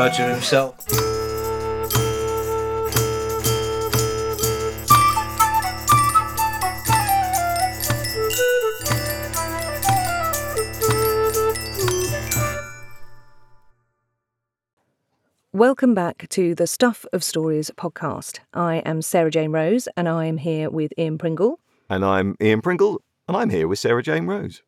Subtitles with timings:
[0.00, 0.76] the bearded badger himself.
[15.52, 18.38] Welcome back to the Stuff of Stories podcast.
[18.54, 21.60] I am Sarah Jane Rose and I am here with Ian Pringle.
[21.90, 24.62] And I'm Ian Pringle, and I'm here with Sarah Jane Rose.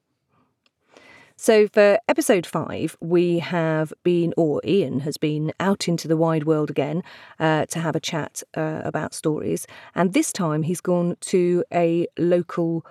[1.36, 6.44] So, for episode five, we have been, or Ian has been, out into the wide
[6.44, 7.02] world again
[7.40, 9.66] uh, to have a chat uh, about stories.
[9.94, 12.86] And this time he's gone to a local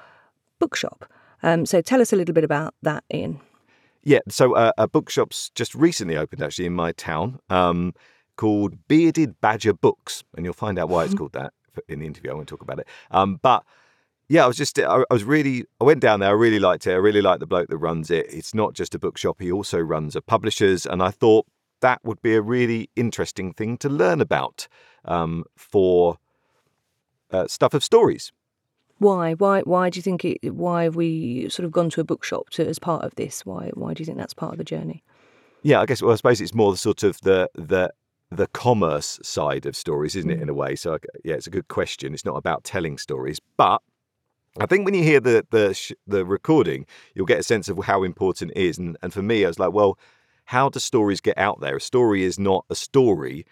[0.60, 1.06] bookshop.
[1.44, 3.40] Um, so, tell us a little bit about that, Ian.
[4.04, 7.94] Yeah, so uh, a bookshop's just recently opened actually in my town um,
[8.36, 11.54] called Bearded Badger Books, and you'll find out why it's called that
[11.88, 12.32] in the interview.
[12.32, 12.88] I won't talk about it.
[13.12, 13.64] Um, but
[14.32, 16.30] yeah, I was just, I, I was really, I went down there.
[16.30, 16.94] I really liked it.
[16.94, 18.28] I really like the bloke that runs it.
[18.30, 20.86] It's not just a bookshop, he also runs a publisher's.
[20.86, 21.48] And I thought
[21.82, 24.70] that would be a really interesting thing to learn about
[25.04, 26.18] um, for
[27.30, 28.32] uh, stuff of stories.
[29.00, 29.34] Why?
[29.34, 29.64] Why?
[29.64, 30.56] Why do you think it?
[30.56, 33.46] Why have we sort of gone to a bookshop to, as part of this?
[33.46, 33.72] Why?
[33.74, 35.04] Why do you think that's part of the journey?
[35.62, 36.02] Yeah, I guess.
[36.02, 37.92] Well, I suppose it's more the sort of the the
[38.30, 40.40] the commerce side of stories, isn't it?
[40.40, 40.78] In a way.
[40.78, 42.14] So yeah, it's a good question.
[42.14, 43.82] It's not about telling stories, but
[44.60, 46.86] I think when you hear the the sh- the recording,
[47.16, 48.78] you'll get a sense of how important it is.
[48.78, 49.98] And and for me, I was like, well,
[50.46, 51.78] how do stories get out there?
[51.78, 53.46] A story is not a story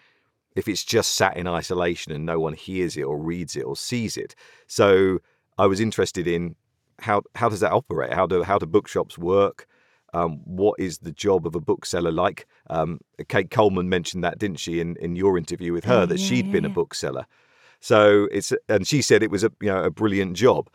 [0.56, 3.76] if it's just sat in isolation and no one hears it or reads it or
[3.76, 4.34] sees it.
[4.66, 5.20] So
[5.58, 6.56] I was interested in
[7.00, 8.12] how how does that operate?
[8.12, 9.66] How do how do bookshops work?
[10.12, 12.46] Um, what is the job of a bookseller like?
[12.68, 16.18] Um, Kate Coleman mentioned that, didn't she, in, in your interview with her, Oh, that
[16.18, 17.26] yeah, she'd yeah, been a bookseller.
[17.80, 20.68] So it's and she said it was a you know a brilliant job.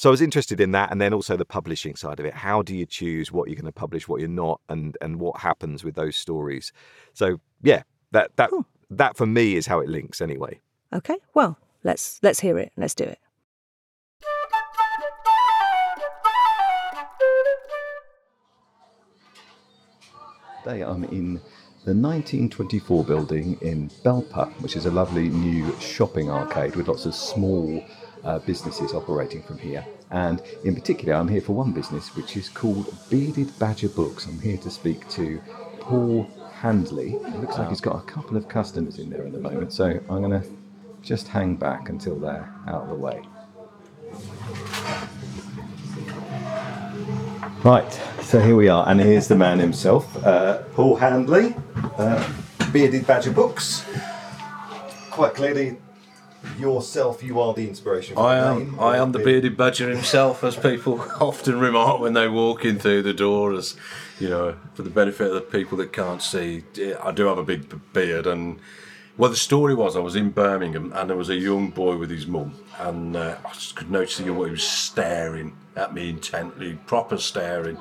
[0.00, 2.32] So I was interested in that, and then also the publishing side of it.
[2.32, 5.40] How do you choose what you're going to publish, what you're not, and and what
[5.40, 6.72] happens with those stories?
[7.12, 8.64] So yeah, that that Cool.
[8.88, 10.58] that for me is how it links anyway.
[10.90, 11.18] Okay.
[11.34, 12.72] Well, let's let's hear it.
[12.78, 13.18] Let's do it.
[20.64, 21.34] Today I'm in
[21.84, 27.14] the 1924 building in Belper, which is a lovely new shopping arcade with lots of
[27.14, 27.84] small
[28.24, 29.84] uh, businesses operating from here.
[30.10, 34.26] And in particular, I'm here for one business which is called Bearded Badger Books.
[34.26, 35.40] I'm here to speak to
[35.80, 37.14] Paul Handley.
[37.14, 39.86] It looks like he's got a couple of customers in there at the moment, so
[39.86, 40.46] I'm going to
[41.02, 43.22] just hang back until they're out of the way.
[47.62, 47.92] Right,
[48.22, 51.54] so here we are, and here's the man himself, uh, Paul Handley,
[51.98, 52.32] uh,
[52.72, 53.84] Bearded Badger Books.
[55.10, 55.76] Quite clearly,
[56.58, 58.80] yourself, you are the inspiration for I the am, name.
[58.80, 63.02] I am the bearded badger himself, as people often remark when they walk in through
[63.02, 63.52] the door.
[63.54, 63.76] As
[64.18, 66.64] you know, for the benefit of the people that can't see,
[67.02, 68.26] I do have a big beard.
[68.26, 68.58] And
[69.16, 72.10] well, the story was I was in Birmingham, and there was a young boy with
[72.10, 76.10] his mum, and uh, I just could notice the young boy was staring at me
[76.10, 77.78] intently, proper staring,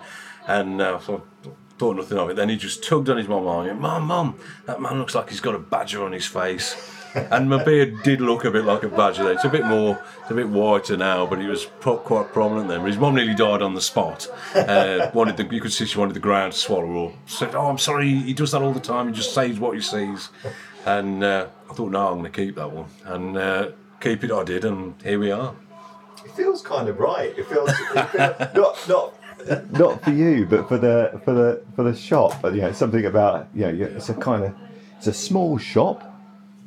[0.47, 2.36] and uh, so I thought nothing of it.
[2.36, 3.80] Then he just tugged on his mum arm.
[3.80, 6.76] Mum, mum, that man looks like he's got a badger on his face.
[7.16, 9.36] And my beard did look a bit like a badger then.
[9.36, 12.68] It's a bit more, it's a bit whiter now, but it was pro- quite prominent
[12.70, 12.86] then.
[12.86, 14.28] His mum nearly died on the spot.
[14.56, 17.16] Uh, wanted the, you could see she wanted the ground to swallow her.
[17.25, 19.08] Said, "Oh, I'm sorry, he does that all the time.
[19.08, 20.30] He just says what he sees."
[20.86, 24.31] And uh, I thought, no, I'm going to keep that one, and uh, keep it.
[24.31, 25.53] I did, and here we are.
[26.26, 27.38] It feels kind of right.
[27.38, 29.14] It feels, it feels not not
[29.72, 32.41] not for you, but for the for the for the shop.
[32.41, 34.56] But you know, something about you know, it's a kind of
[34.97, 36.09] it's a small shop,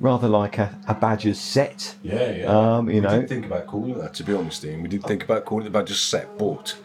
[0.03, 1.95] rather like a, a Badger's sett.
[2.03, 2.47] Yeah, yeah.
[2.47, 3.21] Um, you we know.
[3.21, 4.83] did think about calling it that, to be honest, Ian.
[4.83, 6.77] We did think about calling it the Badger sett, but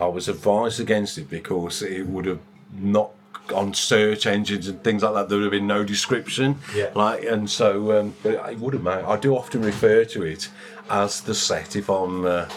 [0.00, 2.40] I was advised against it because it would have
[2.72, 3.10] not
[3.52, 5.28] on search engines and things like that.
[5.28, 6.60] There would have been no description.
[6.74, 6.90] Yeah.
[6.94, 9.04] Like, and so, um, but it would have, mate.
[9.04, 10.48] I do often refer to it
[10.88, 12.24] as the sett if I'm.
[12.24, 12.48] Uh,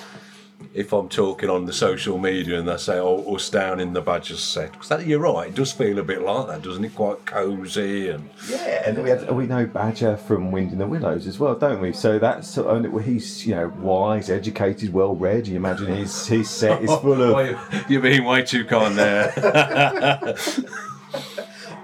[0.73, 4.01] if I'm talking on the social media and they say, "Oh, us down in the
[4.01, 6.95] Badger sett," because that you're right, it does feel a bit like that, doesn't it?
[6.95, 11.27] Quite cosy and Yeah, and we had, we know Badger from Wind in the Willows
[11.27, 11.93] as well, don't we?
[11.93, 15.47] So that's and he's you know wise, educated, well read.
[15.47, 17.33] You imagine his his sett is full of.
[17.33, 20.35] Well, you're being way too kind there.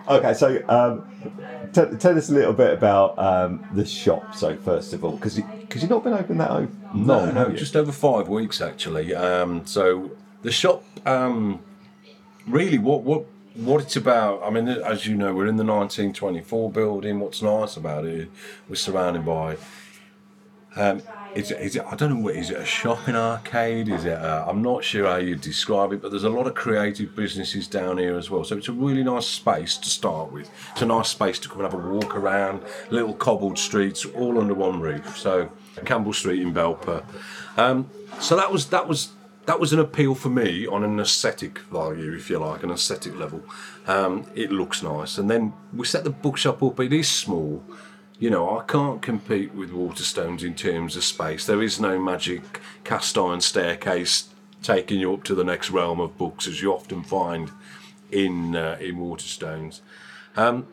[0.08, 1.08] Okay, so um,
[1.74, 4.36] t- tell us a little bit about um, the shop.
[4.36, 7.76] So first of all, because because you've not been open that long, No, no, just
[7.76, 9.14] over five weeks actually.
[9.16, 11.60] Um, so the shop, um,
[12.48, 13.26] really, what what
[13.56, 14.42] what it's about.
[14.44, 17.20] I mean, as you know, we're in the 1924 building.
[17.20, 18.30] What's nice about it,
[18.70, 19.58] we're surrounded by
[20.76, 21.02] um,
[21.34, 23.88] Is it, is it, I don't know what is it a shopping arcade?
[23.88, 24.18] Is it?
[24.18, 27.70] i am not sure how you describe it, but there's a lot of creative businesses
[27.70, 28.44] down here as well.
[28.44, 30.52] So it's a really nice space to start with.
[30.74, 34.40] It's a nice space to come and have a walk around, little cobbled streets, all
[34.40, 35.18] under one roof.
[35.18, 35.50] So
[35.86, 37.06] Campbell Street in Belper.
[37.56, 37.90] Um,
[38.20, 39.14] so that was that was
[39.46, 43.16] that was an appeal for me on an aesthetic value, if you like, an aesthetic
[43.16, 43.42] level.
[43.88, 46.80] Um, it looks nice, and then we set the bookshop up.
[46.82, 47.64] It is small
[48.22, 51.48] you know, I can't compete with Waterstones in terms of space.
[51.48, 54.30] There is no magic cast iron staircase
[54.62, 57.50] taking you up to the next realm of books, as you often find
[58.12, 59.82] in uh, in Waterstones.
[60.38, 60.68] Um,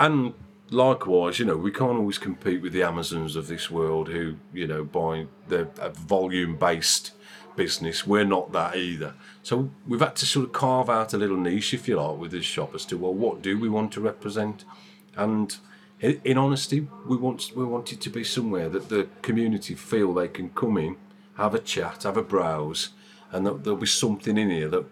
[0.00, 0.32] and
[0.70, 4.66] likewise, you know, we can't always compete with the Amazons of this world who, you
[4.66, 7.12] know, buy the volume based
[7.54, 8.06] business.
[8.06, 9.12] We're not that either.
[9.42, 12.30] So we've had to sort of carve out a little niche, if you like, with
[12.30, 14.64] this shop as to, well, what do we want to represent?
[15.16, 15.54] And
[16.04, 20.28] in honesty, we want we want it to be somewhere that the community feel they
[20.28, 20.96] can come in,
[21.36, 22.90] have a chat, have a browse,
[23.30, 24.84] and that there'll be something in here that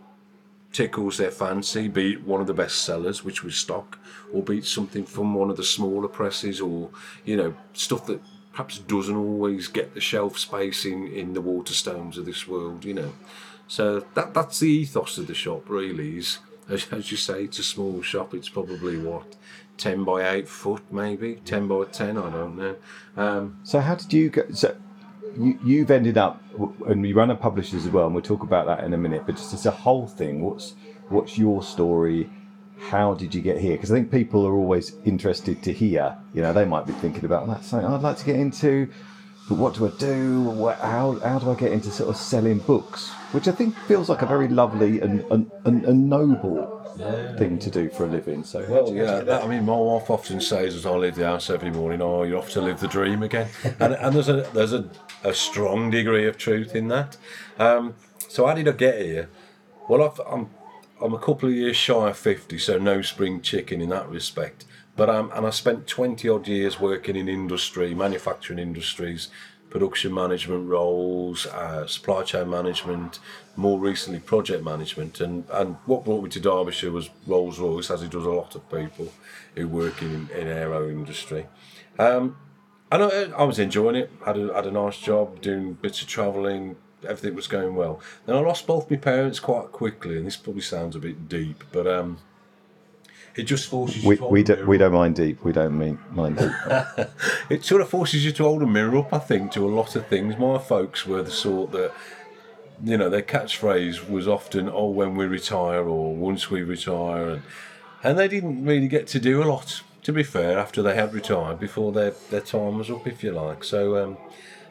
[0.72, 3.98] tickles their fancy, be it one of the best sellers, which we stock,
[4.32, 6.90] or be it something from one of the smaller presses, or
[7.24, 8.20] you know stuff that
[8.52, 12.94] perhaps doesn't always get the shelf space in in the Waterstones of this world, you
[12.94, 13.12] know.
[13.68, 16.18] So that that's the ethos of the shop, really.
[16.18, 16.38] Is
[16.68, 18.34] as, as you say, it's a small shop.
[18.34, 19.36] It's probably what
[19.78, 22.76] 10 by 8 foot, maybe 10 by 10, I don't know.
[23.16, 24.42] Um, so, how did you go?
[24.52, 24.76] So,
[25.36, 26.42] you, you've ended up,
[26.86, 29.22] and we run a publisher as well, and we'll talk about that in a minute.
[29.26, 30.74] But just as a whole thing, what's
[31.08, 32.30] what's your story?
[32.78, 33.72] How did you get here?
[33.72, 36.16] Because I think people are always interested to hear.
[36.34, 38.88] You know, they might be thinking about that's something I'd like to get into,
[39.48, 40.68] but what do I do?
[40.80, 43.10] How how do I get into sort of selling books?
[43.32, 47.36] Which I think feels like a very lovely and, and, and, and noble yeah.
[47.36, 48.44] thing to do for a living.
[48.44, 51.50] So well, yeah, that, I mean, my wife often says as I leave the house
[51.50, 53.48] every morning, "Oh, you're off to live the dream again,"
[53.80, 54.88] and, and there's a there's a,
[55.24, 57.16] a strong degree of truth in that.
[57.58, 57.94] Um,
[58.28, 59.28] so how did I get here?
[59.88, 60.50] Well, I've, I'm
[61.00, 64.64] I'm a couple of years shy of fifty, so no spring chicken in that respect.
[64.96, 69.28] But um, and I spent twenty odd years working in industry, manufacturing industries,
[69.72, 73.18] production management roles, uh, supply chain management,
[73.56, 75.18] more recently project management.
[75.18, 78.54] And, and what brought me to Derbyshire was Rolls Royce, as it does a lot
[78.54, 79.10] of people
[79.56, 81.46] who work in, in aero industry.
[81.98, 82.36] Um,
[82.90, 86.06] and I, I, was enjoying it, had a, had a nice job, doing bits of
[86.06, 87.98] travelling, everything was going well.
[88.26, 91.64] Then I lost both my parents quite quickly, and this probably sounds a bit deep,
[91.72, 92.18] but um,
[93.34, 95.42] it just forces you we, to we, don't we don't mind deep.
[95.42, 96.50] We don't mean mind deep.
[97.50, 99.96] it sort of forces you to hold a mirror up, I think, to a lot
[99.96, 100.36] of things.
[100.36, 101.92] My folks were the sort that,
[102.84, 107.28] you know, their catchphrase was often, oh, when we retire or once we retire.
[107.30, 107.42] And,
[108.02, 111.14] and they didn't really get to do a lot, to be fair, after they had
[111.14, 113.64] retired, before their, their time was up, if you like.
[113.64, 114.16] So um,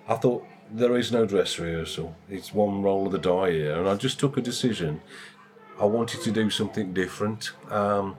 [0.08, 2.16] I thought, there is no dress rehearsal.
[2.30, 3.78] It's one roll of the die here.
[3.78, 5.02] And I just took a decision.
[5.80, 7.52] I wanted to do something different.
[7.69, 8.16] Um,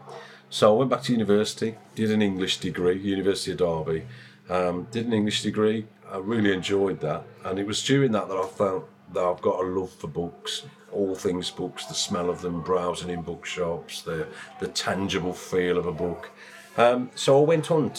[0.52, 4.04] so I went back to university, did an English degree, University of Derby.
[4.50, 5.86] Um, did an English degree.
[6.10, 9.64] I really enjoyed that, and it was during that that I felt that I've got
[9.64, 14.26] a love for books, all things books, the smell of them, browsing in bookshops, the
[14.60, 16.30] the tangible feel of a book.
[16.76, 17.90] Um, so I went on.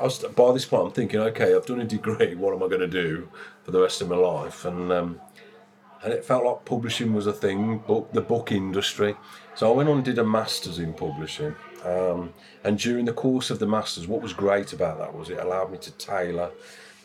[0.00, 2.34] I was, by this point, I'm thinking, okay, I've done a degree.
[2.42, 3.28] What am I going to do
[3.62, 4.64] for the rest of my life?
[4.64, 5.20] And um,
[6.02, 9.14] and it felt like publishing was a thing, book the book industry.
[9.54, 11.54] So I went on and did a masters in publishing.
[11.84, 15.38] Um, and during the course of the masters, what was great about that was it
[15.38, 16.50] allowed me to tailor.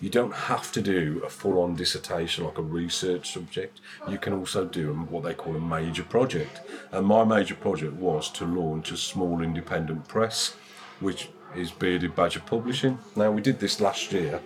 [0.02, 3.80] You don't have to do a full-on dissertation like a research subject.
[4.10, 6.60] You can also do what they call a major project.
[6.92, 10.56] And my major project was to launch a small independent press,
[11.00, 13.00] which is Bearded Badger Publishing.
[13.16, 14.42] Now we did this last year.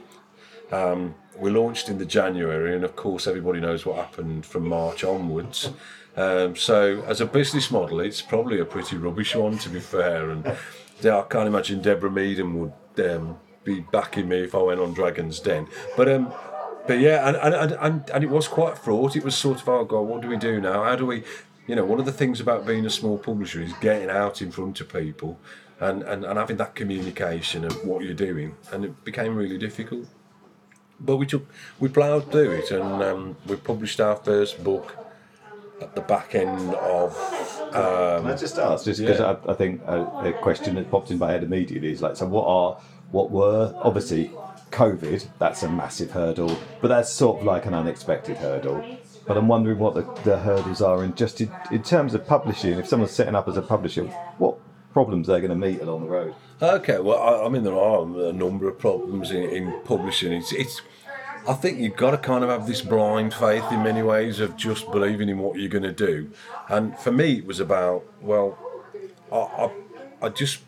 [0.71, 5.03] Um, we launched in the January, and of course everybody knows what happened from March
[5.03, 5.71] onwards.
[6.19, 10.31] Um, so as a business model, it's probably a pretty rubbish one, to be fair.
[10.31, 14.93] And I can't imagine Deborah Meaden would um, be backing me if I went on
[14.93, 15.67] Dragon's Den.
[15.95, 16.33] But um,
[16.88, 19.15] but yeah, and, and, and, and it was quite fraught.
[19.15, 20.83] It was sort of, oh God, what do we do now?
[20.83, 21.23] How do we,
[21.67, 24.51] you know, one of the things about being a small publisher is getting out in
[24.51, 25.39] front of people
[25.79, 28.55] and, and, and having that communication of what you're doing.
[28.73, 30.07] And it became really difficult.
[30.99, 31.47] But we took,
[31.79, 34.99] we ploughed through it and um, we published our first book
[35.81, 37.15] at the back end of.
[37.74, 39.36] Um, Can I just ask, just because yeah.
[39.45, 42.25] I, I, think a, a, question that popped in my head immediately is like, so
[42.25, 42.81] what are,
[43.12, 44.31] what were, obviously,
[44.71, 48.83] COVID, that's a massive hurdle, but that's sort of like an unexpected hurdle.
[49.27, 52.79] But I'm wondering what the, the hurdles are, and just in, in terms of publishing,
[52.79, 54.05] if someone's setting up as a publisher,
[54.39, 54.57] what
[54.93, 56.33] problems they're going to meet along the road?
[56.62, 60.33] Okay, well, I, I mean, there are a number of problems in, in publishing.
[60.33, 60.81] It's, it's
[61.50, 64.56] I think you've got to kind of have this blind faith in many ways of
[64.56, 66.29] just believing in what you're going to do.
[66.68, 68.56] And for me, it was about, well,
[69.32, 69.72] I, I,
[70.27, 70.60] I just,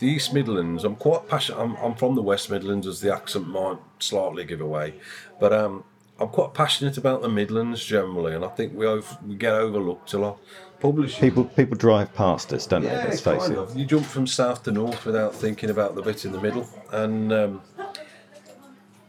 [0.00, 1.58] the East Midlands, I'm quite passionate.
[1.62, 4.94] I'm, I'm from the West Midlands, as the accent might slightly give away.
[5.40, 5.84] But um,
[6.20, 10.12] I'm quite passionate about the Midlands generally, and I think we, over, we get overlooked
[10.12, 10.40] a lot.
[10.78, 11.20] Publishing.
[11.20, 12.88] People people drive past us, don't they?
[12.88, 13.58] Yeah, Let's face it.
[13.58, 13.76] of.
[13.76, 17.32] You jump from south to north without thinking about the bit in the middle, and
[17.32, 17.62] um,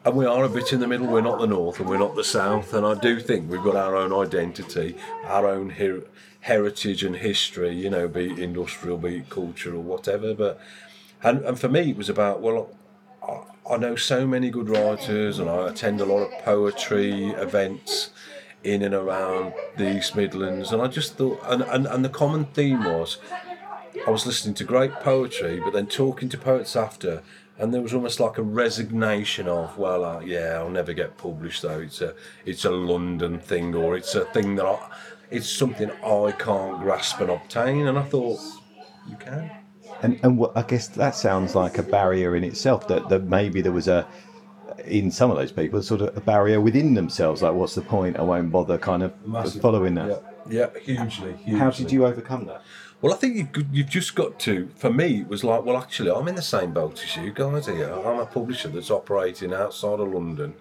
[0.09, 1.07] and we are a bit in the middle.
[1.07, 2.73] We're not the north, and we're not the south.
[2.73, 6.03] And I do think we've got our own identity, our own her-
[6.41, 7.75] heritage and history.
[7.75, 10.33] You know, be it industrial, be it cultural, whatever.
[10.33, 10.59] But
[11.21, 12.69] and and for me, it was about well.
[13.21, 18.09] I- I know so many good writers, and I attend a lot of poetry events
[18.63, 22.45] in and around the East Midlands, and I just thought, and, and, and the common
[22.45, 23.19] theme was,
[24.07, 27.21] I was listening to great poetry, but then talking to poets after,
[27.59, 31.61] and there was almost like a resignation of, well, uh, yeah, I'll never get published
[31.61, 31.79] though.
[31.79, 34.79] It's a, it's a London thing, or it's a thing that I,
[35.29, 37.87] it's something I can't grasp and obtain.
[37.87, 38.39] And I thought,
[39.07, 39.51] you can.
[40.01, 42.87] And and what, I guess that sounds like a barrier in itself.
[42.87, 44.07] That that maybe there was a
[44.85, 47.41] in some of those people sort of a barrier within themselves.
[47.41, 48.17] Like, what's the point?
[48.17, 48.77] I won't bother.
[48.77, 49.61] Kind of Massive.
[49.61, 50.23] following that.
[50.49, 51.59] Yeah, hugely, hugely.
[51.59, 52.63] How did you overcome that?
[53.01, 54.69] Well, I think you've, you've just got to.
[54.75, 57.67] For me, it was like, well, actually, I'm in the same boat as you guys
[57.67, 57.93] here.
[57.93, 60.53] I'm a publisher that's operating outside of London.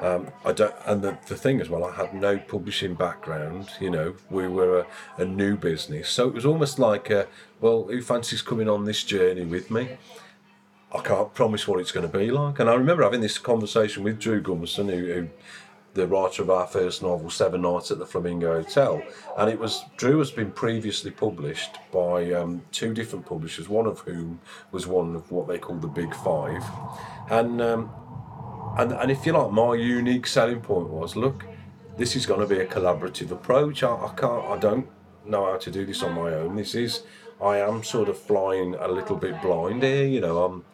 [0.00, 3.68] Um, I don't, and the, the thing as well, I had no publishing background.
[3.78, 4.86] You know, we were a,
[5.18, 7.28] a new business, so it was almost like, a,
[7.60, 9.98] well, who fancies coming on this journey with me?
[10.94, 12.58] I can't promise what it's going to be like.
[12.58, 15.28] And I remember having this conversation with Drew Gummerson, who, who
[15.94, 19.02] the writer of our first novel, Seven Nights at the Flamingo Hotel.
[19.36, 24.00] And it was Drew has been previously published by um, two different publishers, one of
[24.00, 26.62] whom was one of what they call the Big Five.
[27.30, 27.90] And um,
[28.78, 31.44] and and if you like, my unique selling point was, look,
[31.98, 33.82] this is going to be a collaborative approach.
[33.82, 34.86] I, I can't, I don't
[35.26, 36.56] know how to do this on my own.
[36.56, 37.02] This is,
[37.40, 40.06] I am sort of flying a little bit blind here.
[40.06, 40.64] You know, I'm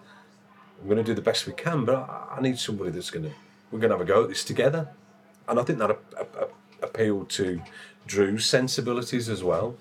[0.81, 3.25] I'm going to do the best we can, but I, I need somebody that's going
[3.25, 3.33] to,
[3.73, 4.91] we're going to have a go at this together.
[5.49, 6.49] And I think that a, a, a-
[6.87, 7.61] appealed to
[8.07, 9.77] Drew's sensibilities as well.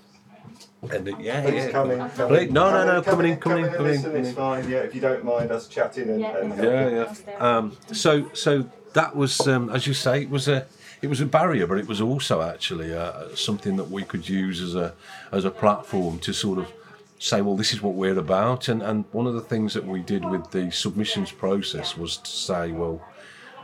[0.92, 1.84] And it- yeah, yeah.
[1.84, 4.34] Please- no, no, no, coming in, coming in, coming in, coming in.
[4.36, 4.70] fine.
[4.70, 7.36] Yeah, if you don't mind us chatting and, Yeah, yeah.
[7.40, 10.66] Um, so, so that was, um, as you say, it was a,
[11.02, 14.62] it was a barrier, but it was also actually uh, something that we could use
[14.62, 14.94] as a,
[15.32, 16.72] as a platform to sort of
[17.20, 18.68] say, well, this is what we're about.
[18.68, 22.30] And and one of the things that we did with the submissions process was to
[22.30, 23.02] say, well,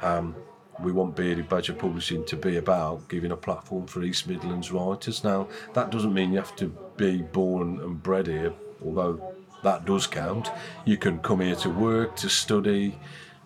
[0.02, 0.36] um,
[0.82, 5.24] we want Bearded Badger Publishing to be about giving a platform for East Midlands writers.
[5.24, 8.53] Now, that doesn't mean you have to be born and bred here,
[8.84, 10.50] although that does count.
[10.86, 12.98] You can come here to work, to study,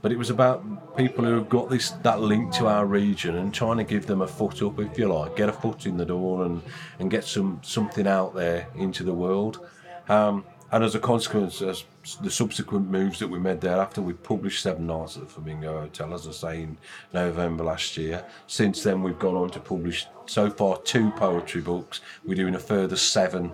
[0.01, 3.53] but it was about people who have got this that link to our region and
[3.53, 6.05] trying to give them a foot up, if you like, get a foot in the
[6.05, 6.61] door and,
[6.99, 9.67] and get some something out there into the world.
[10.09, 11.85] Um, and as a consequence, as
[12.21, 16.13] the subsequent moves that we made thereafter, we published Seven Nights at the Flamingo Hotel,
[16.13, 16.77] as I say, in
[17.13, 18.25] November last year.
[18.47, 22.01] Since then, we've gone on to publish so far two poetry books.
[22.25, 23.53] We're doing a further seven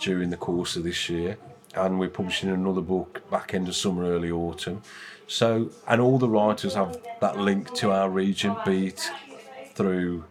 [0.00, 1.38] during the course of this year,
[1.76, 4.82] and we're publishing another book back end of summer, early autumn.
[5.28, 9.08] So, and all the writers have that link to our region, be it
[9.74, 10.24] through,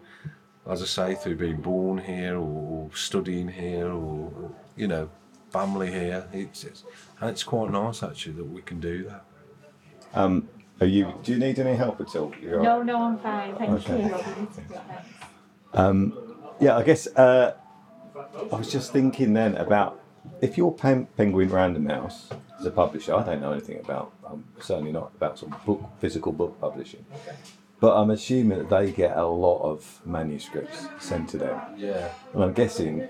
[0.69, 5.09] as I say, through being born here or studying here or, you know,
[5.53, 6.27] family here.
[6.33, 6.83] It's, it's
[7.21, 9.25] and it's quite nice actually that we can do that.
[10.13, 10.49] Um,
[10.81, 11.13] are you?
[11.23, 12.33] Do you need any help at all?
[12.41, 12.85] You're all right?
[12.85, 13.55] No, no, I'm fine.
[13.55, 14.03] Thank Okay.
[14.03, 14.15] you.
[16.59, 17.55] Yeah, I guess uh,
[18.51, 19.99] I was just thinking then about
[20.41, 22.29] if you're Pen- Penguin Random House
[22.59, 25.83] as a publisher, I don't know anything about, um, certainly not about sort of book,
[25.99, 27.05] physical book publishing,
[27.79, 31.59] but I'm assuming that they get a lot of manuscripts sent to them.
[31.75, 32.09] Yeah.
[32.33, 33.07] And I'm guessing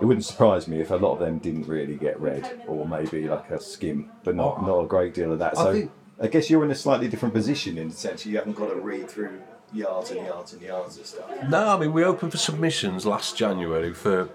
[0.00, 3.28] it wouldn't surprise me if a lot of them didn't really get read, or maybe
[3.28, 5.58] like a skim, but not, not a great deal of that.
[5.58, 8.36] I So think- I guess you're in a slightly different position in the sense you
[8.36, 9.40] haven't got to read through
[9.72, 11.28] yards and yards and yards of stuff.
[11.48, 14.28] No, I mean we opened for submissions last January for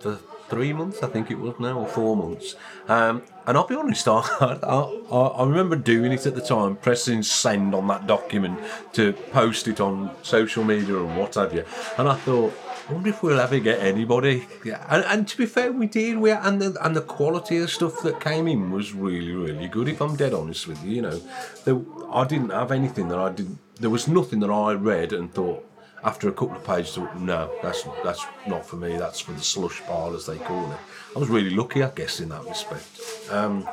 [0.00, 2.54] for three months, I think it was now, or four months.
[2.88, 7.22] Um, and I'll be honest, I, I, I remember doing it at the time, pressing
[7.24, 8.60] send on that document
[8.92, 11.64] to post it on social media and what have you.
[11.98, 12.54] And I thought,
[12.88, 14.46] I wonder if we'll ever get anybody.
[14.64, 16.18] Yeah, And, and to be fair, we did.
[16.18, 19.88] We and the and the quality of stuff that came in was really, really good.
[19.88, 21.20] If I'm dead honest with you, you know,
[21.64, 21.80] there,
[22.12, 23.58] I didn't have anything that I didn't.
[23.80, 25.64] There was nothing that I read and thought
[26.04, 28.96] after a couple of pages, no, that's that's not for me.
[28.96, 30.78] That's for the slush pile, as they call it.
[31.14, 32.86] I was really lucky, I guess, in that respect.
[33.30, 33.68] Um,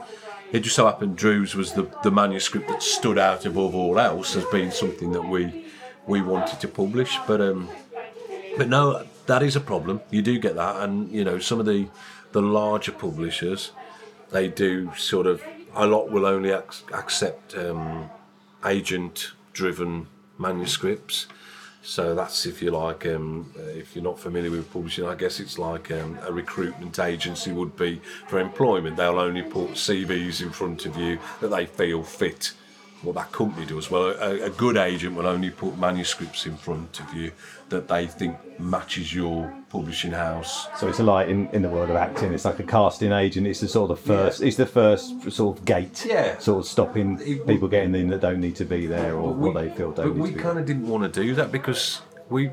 [0.52, 4.36] it just so happened Drew's was the, the manuscript that stood out above all else
[4.36, 5.66] as being something that we
[6.08, 7.18] we wanted to publish.
[7.28, 7.70] But um,
[8.58, 10.02] but no, that is a problem.
[10.10, 11.88] You do get that, and you know some of the
[12.32, 13.72] the larger publishers,
[14.32, 15.42] they do sort of
[15.76, 18.10] a lot will only ac- accept um,
[18.66, 20.08] agent driven
[20.38, 21.28] manuscripts.
[21.86, 25.60] So that's if you like, um, if you're not familiar with publishing, I guess it's
[25.60, 28.96] like um, a recruitment agency would be for employment.
[28.96, 32.54] They'll only put CVs in front of you that they feel fit
[33.04, 33.92] what that company does.
[33.92, 37.32] Well, a, a, good agent will only put manuscripts in front of you
[37.70, 40.68] that they think matches your publishing house.
[40.78, 42.34] So it's a like in, in the world of acting.
[42.34, 43.46] It's like a casting agent.
[43.46, 44.40] It's the sort of first.
[44.40, 44.48] Yeah.
[44.48, 46.06] It's the first sort of gate.
[46.08, 46.38] Yeah.
[46.40, 49.50] Sort of stopping it, people getting in that don't need to be there or we,
[49.50, 50.18] what they feel don't.
[50.18, 52.52] But we kind of didn't want to do that because we.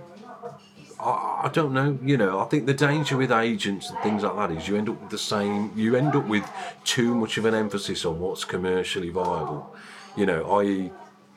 [0.98, 2.40] I, I don't know, you know.
[2.40, 5.10] I think the danger with agents and things like that is you end up with
[5.10, 5.72] the same.
[5.76, 6.46] You end up with
[6.84, 9.74] too much of an emphasis on what's commercially viable
[10.16, 10.90] you know, i.e.,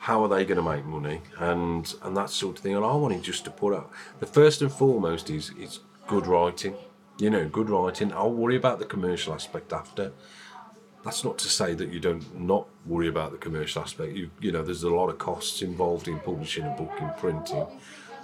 [0.04, 2.76] how are they going to make money and and that sort of thing.
[2.76, 3.90] And I wanted just to put out
[4.20, 6.74] the first and foremost is it's good writing.
[7.18, 8.12] You know, good writing.
[8.12, 10.12] I'll worry about the commercial aspect after.
[11.04, 14.12] That's not to say that you don't not worry about the commercial aspect.
[14.12, 17.66] You you know, there's a lot of costs involved in publishing a book in printing.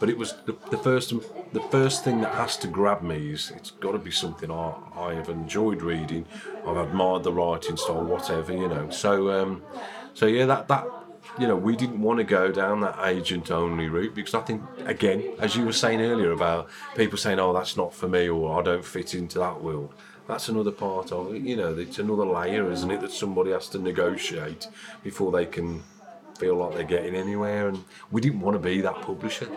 [0.01, 1.15] But it was the, the first
[1.53, 4.75] the first thing that has to grab me is it's got to be something I,
[4.97, 6.27] I have enjoyed reading.
[6.67, 8.91] I've admired the writing style, whatever you know.
[8.91, 9.63] So um,
[10.15, 10.87] so yeah, that that
[11.39, 14.63] you know we didn't want to go down that agent only route because I think
[14.85, 18.59] again, as you were saying earlier about people saying, "Oh, that's not for me," or
[18.59, 19.95] "I don't fit into that world."
[20.27, 21.43] That's another part of it.
[21.43, 24.69] You know, it's another layer, isn't it, that somebody has to negotiate
[25.03, 25.83] before they can
[26.39, 27.69] feel like they're getting anywhere.
[27.69, 29.49] And we didn't want to be that publisher.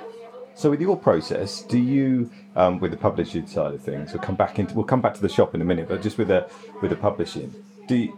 [0.56, 4.36] So, with your process, do you, um, with the publishing side of things, we'll come
[4.36, 6.48] back into, we'll come back to the shop in a minute, but just with the
[6.82, 7.54] with the publishing,
[7.88, 8.18] do you,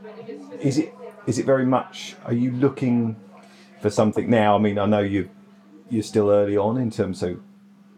[0.59, 0.93] is it
[1.27, 2.15] is it very much?
[2.25, 3.15] Are you looking
[3.81, 4.55] for something now?
[4.55, 5.29] I mean, I know you
[5.89, 7.39] you're still early on in terms of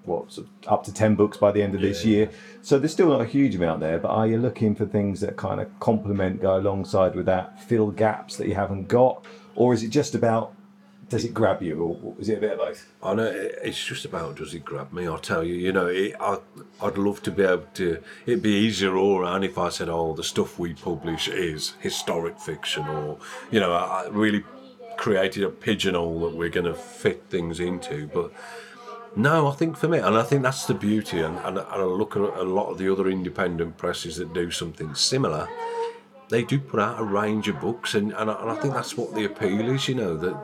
[0.03, 1.87] what so up to 10 books by the end of yeah.
[1.87, 2.29] this year
[2.61, 5.35] so there's still not a huge amount there but are you looking for things that
[5.35, 9.23] kind of complement go alongside with that fill gaps that you haven't got
[9.55, 10.53] or is it just about
[11.09, 12.91] does it grab you, or is it a bit of both?
[13.01, 15.07] I know it's just about does it grab me.
[15.07, 16.39] I'll tell you, you know, it, I,
[16.81, 18.03] I'd love to be able to.
[18.25, 22.39] It'd be easier all around if I said, "Oh, the stuff we publish is historic
[22.39, 23.19] fiction," or
[23.51, 24.43] you know, I really
[24.97, 28.07] created a pigeonhole that we're going to fit things into.
[28.07, 28.33] But
[29.15, 31.21] no, I think for me, and I think that's the beauty.
[31.21, 34.51] And, and, and I look at a lot of the other independent presses that do
[34.51, 35.47] something similar.
[36.29, 38.97] They do put out a range of books, and, and, I, and I think that's
[38.97, 39.87] what the appeal is.
[39.87, 40.35] You know that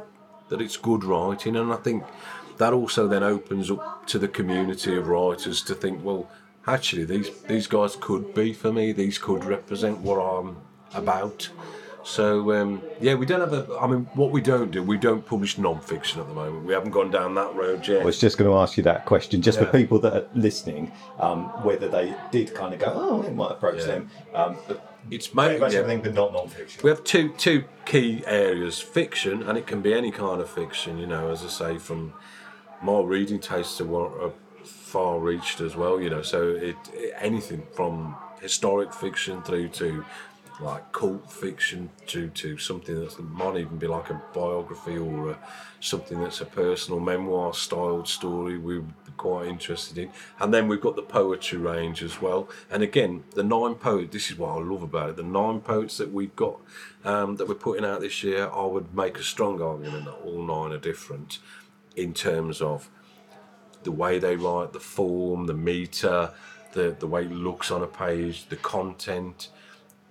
[0.53, 2.03] that it's good writing, and I think
[2.59, 6.29] that also then opens up to the community of writers to think, well,
[6.67, 8.91] actually, these these guys could be for me.
[8.91, 10.57] These could represent what I'm
[10.93, 11.49] about.
[12.03, 13.79] So um, yeah, we don't have a.
[13.79, 16.65] I mean, what we don't do, we don't publish non-fiction at the moment.
[16.65, 18.01] We haven't gone down that road yet.
[18.01, 19.65] I was just going to ask you that question, just yeah.
[19.65, 23.51] for people that are listening, um, whether they did kind of go, oh, it might
[23.51, 23.85] approach yeah.
[23.85, 24.09] them.
[24.35, 24.57] Um,
[25.11, 25.79] it's mainly much yeah.
[25.79, 26.81] everything, but not non-fiction.
[26.83, 30.97] We have two two key areas: fiction, and it can be any kind of fiction.
[30.97, 32.13] You know, as I say, from
[32.81, 34.31] my reading tastes are, uh,
[34.63, 36.01] far reached as well.
[36.01, 40.05] You know, so it, it anything from historic fiction through to
[40.59, 45.39] like cult fiction to to something that might even be like a biography or a,
[45.79, 50.11] something that's a personal memoir styled story we would be quite interested in.
[50.39, 52.49] And then we've got the poetry range as well.
[52.69, 55.97] And again the nine poets this is what I love about it the nine poets
[55.97, 56.59] that we've got
[57.03, 60.43] um, that we're putting out this year I would make a strong argument that all
[60.43, 61.39] nine are different
[61.95, 62.89] in terms of
[63.83, 66.31] the way they write the form the meter
[66.73, 69.49] the, the way it looks on a page the content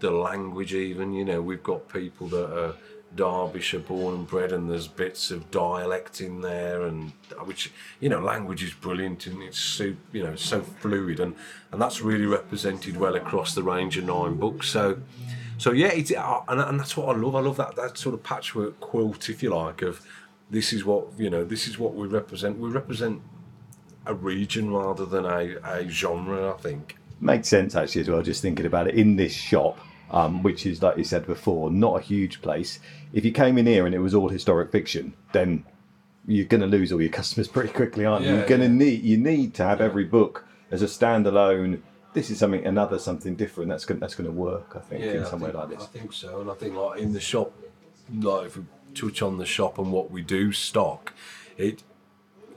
[0.02, 2.74] the language even you know we've got people that are
[3.14, 7.12] Derbyshire born and bred and there's bits of dialect in there and
[7.44, 11.34] which you know language is brilliant and it's so you know so fluid and
[11.70, 14.68] and that's really represented well across the range of nine books.
[14.68, 14.98] So
[15.58, 17.36] so yeah it's uh, and, and that's what I love.
[17.36, 20.00] I love that that sort of patchwork quilt if you like of
[20.50, 22.58] this is what you know this is what we represent.
[22.58, 23.20] We represent
[24.06, 26.96] a region rather than a, a genre I think.
[27.20, 28.94] Makes sense actually as well just thinking about it.
[28.94, 29.78] In this shop
[30.12, 32.78] um, which is like you said before, not a huge place.
[33.12, 35.64] If you came in here and it was all historic fiction, then
[36.26, 38.34] you're going to lose all your customers pretty quickly, aren't you?
[38.34, 38.72] you're going to yeah.
[38.72, 39.86] need you need to have yeah.
[39.86, 41.80] every book as a standalone.
[42.12, 44.74] This is something another something different that's going that's going to work.
[44.76, 45.82] I think in somewhere like this.
[45.82, 47.52] I think so, and I think like in the shop,
[48.14, 51.14] like if we touch on the shop and what we do stock,
[51.56, 51.82] it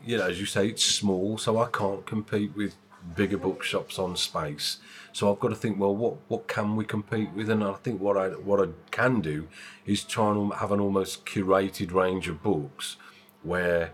[0.05, 2.75] you know as you say it's small, so I can't compete with
[3.15, 4.77] bigger bookshops on space.
[5.11, 7.49] So I've got to think, well, what what can we compete with?
[7.49, 9.47] And I think what I what I can do
[9.85, 12.97] is try and have an almost curated range of books
[13.43, 13.91] where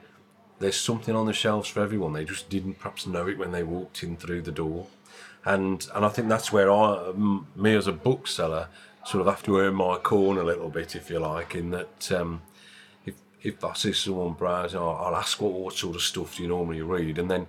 [0.59, 2.13] there's something on the shelves for everyone.
[2.13, 4.87] They just didn't perhaps know it when they walked in through the door,
[5.43, 7.11] and and I think that's where I,
[7.55, 8.67] me as a bookseller,
[9.05, 12.11] sort of have to earn my corn a little bit, if you like, in that.
[12.11, 12.41] Um,
[13.05, 16.43] if, if I see someone browsing, I'll, I'll ask what, what sort of stuff do
[16.43, 17.47] you normally read, and then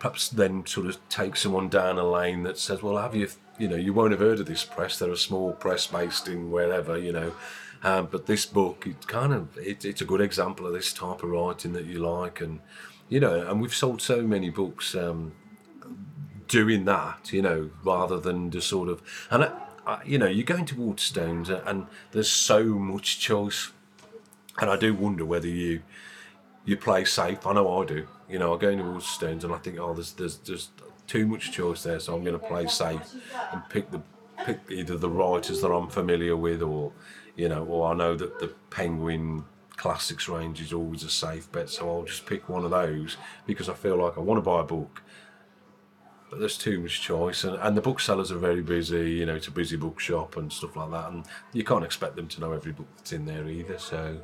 [0.00, 3.68] perhaps then sort of take someone down a lane that says, well, have you, you
[3.68, 4.98] know, you won't have heard of this press.
[4.98, 7.32] They're a small press based in wherever, you know.
[7.82, 11.22] Um, but this book, it kind of, it, it's a good example of this type
[11.22, 12.40] of writing that you like.
[12.40, 12.60] And,
[13.10, 15.32] you know, and we've sold so many books um,
[16.48, 19.52] doing that, you know, rather than just sort of, and, I,
[19.86, 23.70] I, you know, you're going to Waterstones and there's so much choice.
[24.58, 25.82] And I do wonder whether you,
[26.64, 27.46] you play safe.
[27.46, 28.06] I know I do.
[28.28, 30.70] You know, I go into Waterstones and I think, oh, there's there's there's
[31.06, 33.14] too much choice there, so I'm going to play safe
[33.52, 34.00] and pick the
[34.44, 36.92] pick either the writers that I'm familiar with, or
[37.36, 39.44] you know, or I know that the Penguin
[39.76, 43.68] Classics range is always a safe bet, so I'll just pick one of those because
[43.68, 45.02] I feel like I want to buy a book.
[46.28, 49.12] But there's too much choice, and, and the booksellers are very busy.
[49.12, 52.28] You know, it's a busy bookshop and stuff like that, and you can't expect them
[52.28, 53.78] to know every book that's in there either.
[53.78, 54.20] So,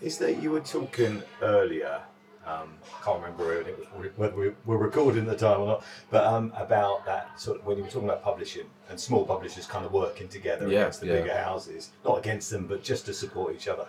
[0.00, 2.00] is that you were talking earlier
[2.46, 6.24] um, can't remember it was, whether we were recording at the time or not, but
[6.24, 9.84] um, about that sort of when you were talking about publishing and small publishers kind
[9.84, 11.12] of working together yeah, against the yeah.
[11.14, 13.86] bigger houses, not against them, but just to support each other.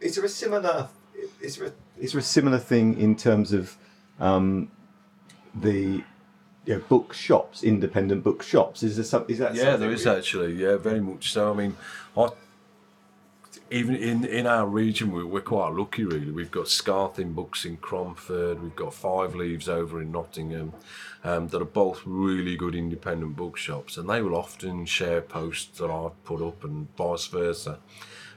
[0.00, 0.88] Is there a similar?
[1.40, 3.74] Is there a, is there a similar thing in terms of
[4.20, 4.70] um,
[5.54, 6.04] the
[6.66, 8.82] you know, book shops, independent book shops?
[8.82, 9.24] Is there some?
[9.28, 9.76] Is that yeah?
[9.76, 11.50] There is actually yeah, very much so.
[11.50, 11.74] I mean,
[12.18, 12.28] I
[13.74, 16.30] even in, in our region, we're, we're quite lucky, really.
[16.30, 20.72] We've got Scarthin Books in Cromford, we've got Five Leaves over in Nottingham,
[21.24, 25.90] um, that are both really good independent bookshops, and they will often share posts that
[25.90, 27.80] I've put up and vice versa.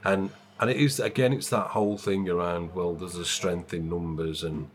[0.04, 3.90] And and it is again, it's that whole thing around well, there's a strength in
[3.90, 4.72] numbers, and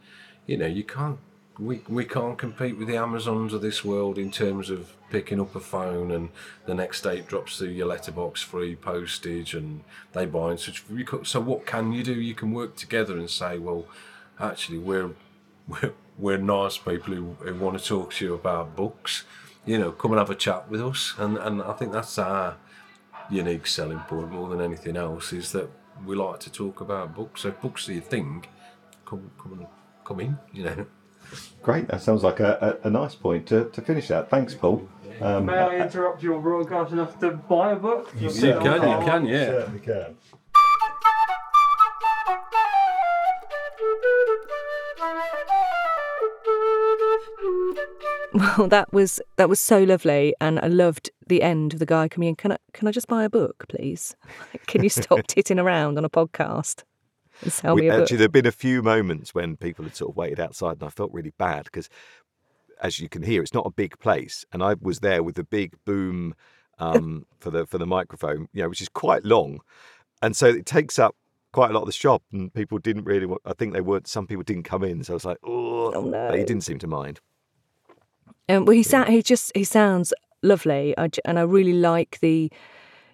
[0.47, 1.19] you know, you can't
[1.59, 5.55] we we can't compete with the Amazons of this world in terms of picking up
[5.55, 6.31] a phone and
[6.67, 10.83] the next day drops through your letterbox free postage and they buy and such.
[11.25, 12.15] So what can you do?
[12.15, 13.87] You can work together and say, well,
[14.41, 15.11] actually we're
[15.69, 19.25] we're, we're nice people who, who want to talk to you about books.
[19.67, 21.15] You know, come and have a chat with us.
[21.19, 22.57] And and I think that's our
[23.31, 25.71] unique selling point more than anything else is that
[26.07, 27.43] we like to talk about books.
[27.43, 28.47] So if books are your thing,
[29.05, 29.67] come come
[30.05, 30.39] come in.
[30.53, 30.87] You know.
[31.63, 31.89] Great.
[31.89, 34.31] That sounds like a, a, a nice point to, to finish that.
[34.31, 34.89] Thanks, Paul.
[35.21, 38.13] Um, May I interrupt your broadcast enough to buy a book?
[38.19, 39.47] You, you can, you can, yeah.
[39.47, 40.17] certainly can.
[48.35, 52.09] Well, that was that was so lovely, and I loved the end of the guy
[52.09, 52.37] coming in.
[52.37, 54.17] Can I can I just buy a book, please?
[54.67, 56.83] Can you stop titting around on a podcast?
[57.51, 60.17] Sell we, me Actually, there have been a few moments when people had sort of
[60.17, 61.89] waited outside, and I felt really bad because,
[62.81, 65.45] as you can hear, it's not a big place, and I was there with the
[65.45, 66.35] big boom
[66.79, 69.61] um, for the for the microphone, you know, which is quite long,
[70.21, 71.17] and so it takes up
[71.53, 73.27] quite a lot of the shop, and people didn't really.
[73.27, 74.09] Want, I think they weren't.
[74.09, 76.29] Some people didn't come in, so I was like, oh, oh no.
[76.29, 77.21] But he didn't seem to mind.
[78.49, 79.09] Um, well, he yeah.
[79.09, 82.51] he just he sounds lovely, I, and I really like the,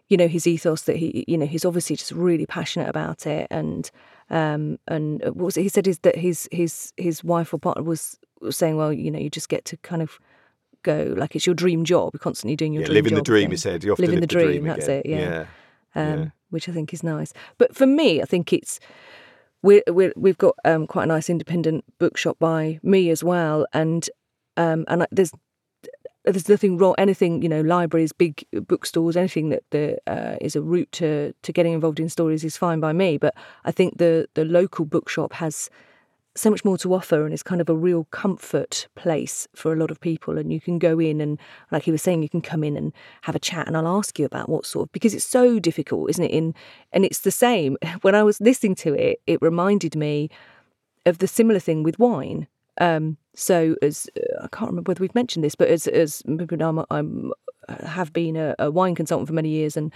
[0.08, 3.46] you know, his ethos that he, you know, he's obviously just really passionate about it,
[3.50, 3.90] and
[4.30, 5.62] um, and uh, what was it?
[5.62, 9.10] He said is that his his his wife or partner was, was saying, well, you
[9.10, 10.18] know, you just get to kind of
[10.82, 12.10] go like it's your dream job.
[12.12, 13.50] You're constantly doing your yeah, dream living job the dream.
[13.50, 14.46] He said, you living live the, dream.
[14.46, 15.02] dream that's again.
[15.04, 15.06] it.
[15.06, 15.18] Yeah.
[15.18, 15.46] yeah.
[15.94, 16.28] Um, yeah.
[16.50, 17.32] Which I think is nice.
[17.58, 18.80] But for me, I think it's
[19.62, 24.08] we we've got um, quite a nice independent bookshop by me as well, and
[24.56, 25.32] um, and I, there's
[26.32, 26.94] there's nothing wrong.
[26.98, 31.52] Anything you know, libraries, big bookstores, anything that the, uh, is a route to to
[31.52, 33.18] getting involved in stories is fine by me.
[33.18, 35.70] But I think the the local bookshop has
[36.38, 39.76] so much more to offer and is kind of a real comfort place for a
[39.76, 41.38] lot of people and you can go in and
[41.72, 44.18] like he was saying you can come in and have a chat and I'll ask
[44.18, 46.54] you about what sort of because it's so difficult isn't it in
[46.92, 50.30] and it's the same when I was listening to it it reminded me
[51.06, 52.46] of the similar thing with wine
[52.80, 56.84] um, so as uh, I can't remember whether we've mentioned this, but as as I'm,
[56.90, 57.32] I'm
[57.68, 59.92] uh, have been a, a wine consultant for many years and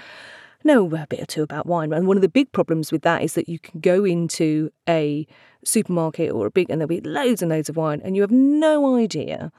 [0.65, 1.93] know a bit or two about wine.
[1.93, 5.27] And one of the big problems with that is that you can go into a
[5.65, 8.31] supermarket or a big and there'll be loads and loads of wine, and you have
[8.31, 9.53] no idea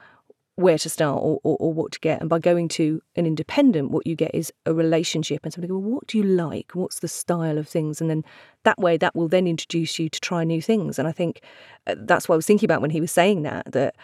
[0.55, 2.21] where to start or, or, or, what to get.
[2.21, 5.79] And by going to an independent, what you get is a relationship and somebody go,
[5.79, 6.73] well, what do you like?
[6.73, 7.99] What's the style of things?
[7.99, 8.23] And then
[8.63, 10.99] that way, that will then introduce you to try new things.
[10.99, 11.41] And I think
[11.87, 13.95] uh, that's what I was thinking about when he was saying that, that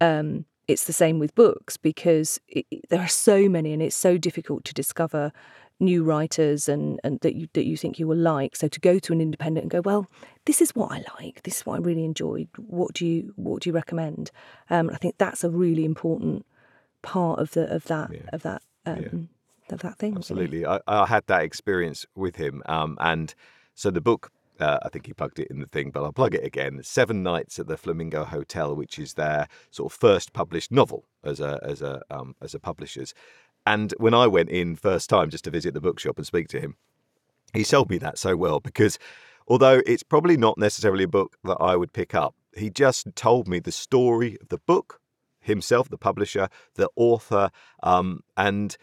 [0.00, 4.16] um, it's the same with books because it, there are so many, and it's so
[4.16, 5.32] difficult to discover
[5.80, 8.56] new writers and, and that you that you think you will like.
[8.56, 10.06] So to go to an independent and go, well,
[10.44, 11.42] this is what I like.
[11.44, 12.48] This is what I really enjoyed.
[12.56, 14.30] What do you what do you recommend?
[14.70, 16.44] Um, I think that's a really important
[17.02, 18.20] part of the of that Yeah.
[18.32, 19.28] of that um,
[19.70, 20.16] of that thing.
[20.16, 20.66] Absolutely.
[20.66, 22.62] I, I had that experience with him.
[22.66, 23.34] Um, and
[23.74, 26.34] so the book, uh, I think he plugged it in the thing, but I'll plug
[26.34, 26.80] it again.
[26.82, 31.38] Seven Nights at the Flamingo Hotel, which is their sort of first published novel as
[31.38, 33.14] a as a um, as a publishers.
[33.68, 36.58] And when I went in first time just to visit the bookshop and speak to
[36.58, 36.76] him,
[37.52, 38.98] he sold me that so well because
[39.46, 43.46] although it's probably not necessarily a book that I would pick up, he just told
[43.46, 45.00] me the story of the book,
[45.40, 47.50] himself, the publisher, the author,
[47.82, 48.74] um, and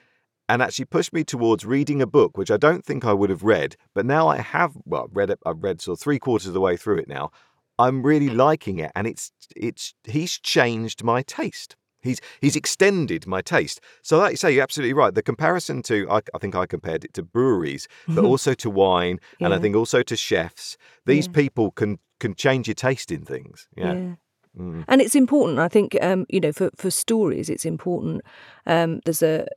[0.48, 3.42] and actually pushed me towards reading a book which I don't think I would have
[3.42, 5.40] read, but now I have well read it.
[5.48, 7.32] I've read sort of three quarters of the way through it now.
[7.80, 11.76] I'm really liking it, and it's it's he's changed my taste.
[12.06, 13.82] He's he's extended my taste.
[14.02, 15.14] So, like you say, you're absolutely right.
[15.14, 19.20] The comparison to I, I think I compared it to breweries, but also to wine,
[19.42, 20.78] and I think also to chefs.
[21.06, 21.34] These Yeah.
[21.34, 23.68] people can can change your taste in things.
[23.76, 24.16] Yeah.
[24.58, 24.86] Mm.
[24.88, 25.60] And it's important.
[25.60, 28.22] I think um, you know for for stories, it's important.
[28.66, 29.48] Um, there's a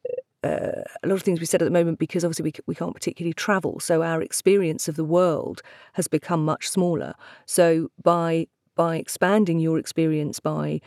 [0.44, 2.94] uh, a lot of things we said at the moment because obviously we, we can't
[2.94, 5.62] particularly travel, so our experience of the world
[5.94, 7.14] has become much smaller.
[7.46, 10.80] So by by expanding your experience, by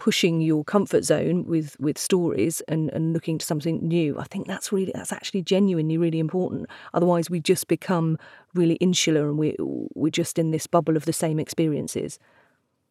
[0.00, 4.46] pushing your comfort zone with with stories and, and looking to something new, I think
[4.46, 6.68] that's really that's actually genuinely really important.
[6.94, 8.18] Otherwise, we just become
[8.54, 9.54] really insular and we
[9.94, 12.18] we're just in this bubble of the same experiences.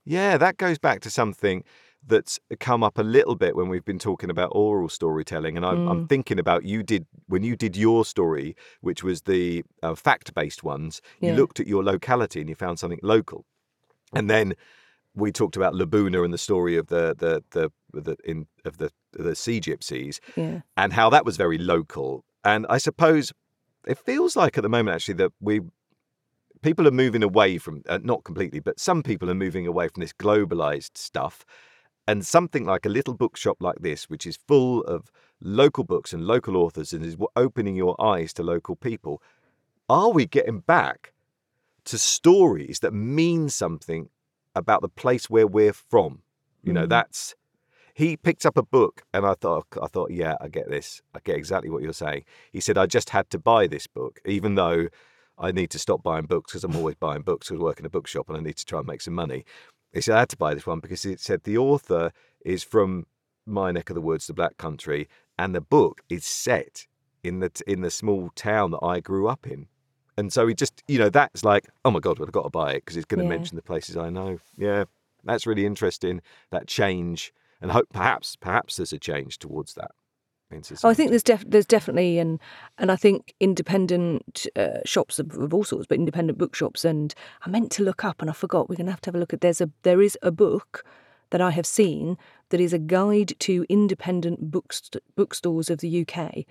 [0.06, 1.64] Yeah, that goes back to something
[2.08, 5.58] that's come up a little bit when we've been talking about oral storytelling.
[5.58, 9.64] And I'm, I'm thinking about you did when you did your story, which was the
[9.84, 13.46] uh, fact based ones, you looked at your locality and you found something local.
[14.14, 14.54] And then
[15.16, 18.92] we talked about Labuna and the story of the, the, the, the in, of the,
[19.14, 20.62] the sea gypsies Yeah.
[20.78, 22.24] and how that was very local.
[22.44, 23.34] And I suppose
[23.88, 25.62] it feels like at the moment actually that we
[26.62, 30.02] people are moving away from uh, not completely, but some people are moving away from
[30.02, 31.46] this globalized stuff.
[32.08, 36.26] And something like a little bookshop like this, which is full of local books and
[36.26, 39.22] local authors and is opening your eyes to local people,
[39.88, 41.14] are we getting back
[41.86, 44.10] to stories that mean something
[44.56, 46.22] about the place where we're from?
[46.64, 46.90] You know, Mhm.
[46.90, 47.36] that's
[47.94, 51.02] he picked up a book and I thought I thought, yeah, I get this.
[51.14, 52.24] I get exactly what you're saying.
[52.52, 54.88] He said, I just had to buy this book, even though
[55.38, 57.86] I need to stop buying books because I'm always buying books because I work in
[57.86, 59.44] a bookshop and I need to try and make some money.
[59.94, 62.12] He said I had to buy this one because it said the author
[62.46, 63.06] is from
[63.46, 66.88] my neck of the woods, the Black Country, and the book is set
[67.24, 69.68] in the in the small town that I grew up in.
[70.20, 72.50] And so he just, you know, that's like, oh my god, well, I've got to
[72.50, 73.38] buy it because it's going to Yeah.
[73.38, 74.40] mention the places I know.
[74.58, 74.84] Yeah,
[75.24, 76.22] that's really interesting.
[76.52, 79.92] That change, and hope perhaps perhaps there's a change towards that.
[80.84, 82.40] Oh, I think there's def- there's definitely and
[82.80, 86.84] and I think independent uh, shops of, of all sorts, but independent bookshops.
[86.84, 87.14] And
[87.46, 88.68] I meant to look up, and I forgot.
[88.68, 89.42] We're going to have to have a look at.
[89.42, 90.84] There's a there is a book
[91.30, 92.18] that I have seen
[92.50, 96.46] that is a guide to independent bookst- bookstores of the UK.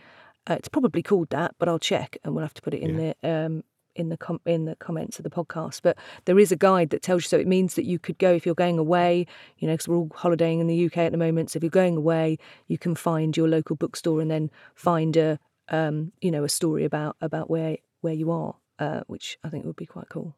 [0.49, 2.97] Uh, it's probably called that, but I'll check, and we'll have to put it in
[2.97, 5.81] the um, in the com- in the comments of the podcast.
[5.83, 7.29] But there is a guide that tells you.
[7.29, 9.27] So it means that you could go if you're going away.
[9.59, 11.51] You know, because we're all holidaying in the UK at the moment.
[11.51, 15.39] So if you're going away, you can find your local bookstore and then find a
[15.69, 19.67] um, you know a story about about where where you are, uh, which I think
[19.67, 20.35] would be quite cool.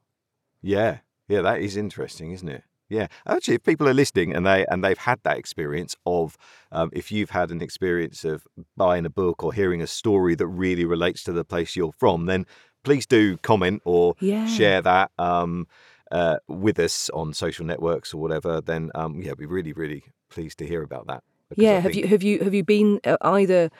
[0.63, 2.65] Yeah, yeah, that is interesting, isn't it?
[2.91, 6.37] Yeah, actually, if people are listening and they and they've had that experience of,
[6.73, 10.47] um, if you've had an experience of buying a book or hearing a story that
[10.49, 12.47] really relates to the place you're from, then
[12.83, 14.45] please do comment or Yeah.
[14.45, 15.69] share that um,
[16.11, 18.61] uh, with us on social networks or whatever.
[18.61, 21.23] Then, um, yeah, we'd be really, really pleased to hear about that.
[21.57, 23.71] yeah, have you have you have you been uh, either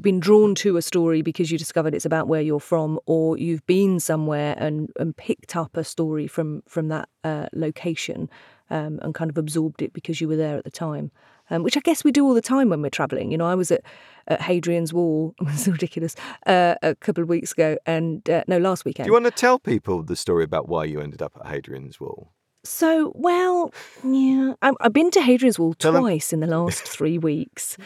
[0.00, 3.64] been drawn to a story because you discovered it's about where you're from, or you've
[3.66, 8.28] been somewhere and and picked up a story from from that uh, location
[8.70, 11.10] um, and kind of absorbed it because you were there at the time.
[11.48, 13.30] Um, which I guess we do all the time when we're travelling.
[13.30, 13.82] You know, I was at,
[14.26, 15.32] at Hadrian's Wall.
[15.42, 16.16] It's ridiculous.
[16.44, 19.04] Uh, a couple of weeks ago, and uh, no, last weekend.
[19.04, 22.00] Do you want to tell people the story about why you ended up at Hadrian's
[22.00, 22.32] Wall?
[22.64, 23.72] So, well,
[24.02, 27.76] yeah, I, I've been to Hadrian's Wall twice in the last three weeks,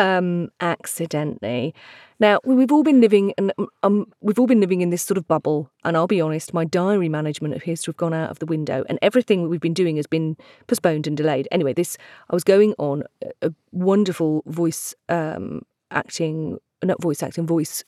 [0.00, 1.74] um, accidentally.
[2.18, 5.16] Now we- we've all been living, and um, we've all been living in this sort
[5.18, 5.70] of bubble.
[5.84, 8.84] And I'll be honest, my diary management appears to have gone out of the window,
[8.88, 10.36] and everything we've been doing has been
[10.66, 11.48] postponed and delayed.
[11.50, 11.96] Anyway, this
[12.30, 17.84] I was going on a, a wonderful voice um, acting, not voice acting, voice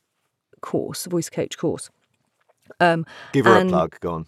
[0.60, 1.90] course, voice coach course.
[2.80, 4.00] Um, Give her And- a plug.
[4.00, 4.26] Go on.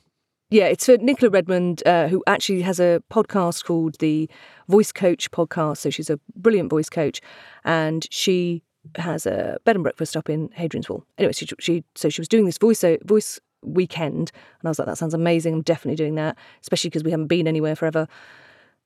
[0.50, 4.28] Yeah, it's for Nicola Redmond, uh, who actually has a podcast called the
[4.68, 5.78] Voice Coach Podcast.
[5.78, 7.20] So she's a brilliant voice coach,
[7.64, 8.62] and she
[8.96, 11.04] has a bed and breakfast up in Hadrian's Wall.
[11.18, 14.30] Anyway, she, she so she was doing this voice voice weekend,
[14.61, 15.54] and I was like, that sounds amazing.
[15.54, 18.07] I'm definitely doing that, especially because we haven't been anywhere forever.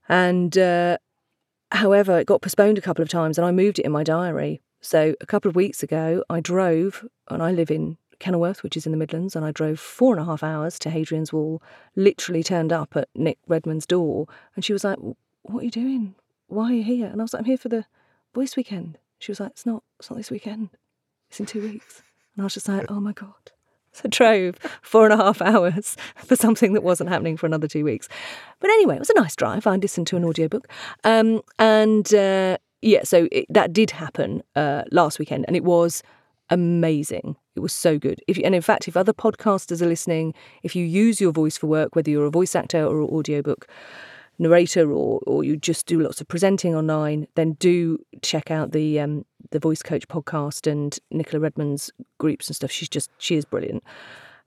[0.09, 0.99] And uh,
[1.73, 4.61] however, it got postponed a couple of times, and I moved it in my diary.
[4.81, 8.87] So a couple of weeks ago, I drove, and I live in Kenilworth, which is
[8.87, 11.63] in the Midlands, and I drove four and a half hours to Hadrian's Wall,
[11.97, 14.99] literally turned up at Nick Redmond's door, and she was like,
[15.43, 16.15] What are you doing?
[16.49, 17.07] Why are you here?
[17.07, 17.85] And I was like, I'm here for the
[18.35, 18.99] voice weekend.
[19.19, 20.71] She was like, It's not, it's not this weekend.
[21.29, 22.03] It's in two weeks.
[22.35, 23.53] And I was just like, Oh my God.
[23.93, 27.69] So I drove four and a half hours for something that wasn't happening for another
[27.69, 28.09] two weeks.
[28.61, 29.67] But anyway, it was a nice drive.
[29.67, 30.69] I listened to an audiobook.
[31.05, 36.03] Um, and uh, yeah, so it, that did happen uh, last weekend, and it was
[36.51, 37.37] amazing.
[37.57, 38.23] It was so good.
[38.27, 41.67] If and in fact, if other podcasters are listening, if you use your voice for
[41.67, 43.67] work, whether you're a voice actor or an audiobook
[44.39, 49.01] narrator or or you just do lots of presenting online, then do check out the
[49.01, 52.71] um, the Voice Coach podcast and Nicola Redmond's groups and stuff.
[52.71, 53.83] She's just she is brilliant.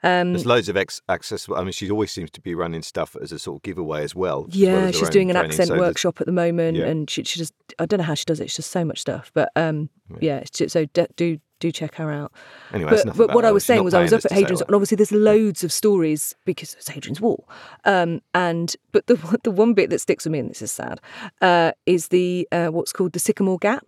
[0.04, 1.58] Um, There's loads of ex- accessible.
[1.58, 4.16] I mean, she always seems to be running stuff as a sort of giveaway as
[4.16, 4.48] well.
[4.50, 5.52] as well yeah, as she's doing an training.
[5.52, 6.86] accent So workshop at the moment, Yeah.
[6.88, 8.46] and she, she just I don't know how she does it.
[8.46, 11.94] It's just so much stuff, but um, yeah, it's just, so d- do do check
[11.96, 12.32] her out.
[12.74, 13.50] Anyway, but but what that.
[13.50, 15.12] I was saying was I was up at to say all Hadrian's, and obviously there's
[15.12, 17.48] loads of stories because it's Hadrian's Wall.
[17.86, 21.00] Um, and but the the one bit that sticks with me, and this is sad,
[21.42, 23.86] uh, is the uh, what's called the Sycamore Gap,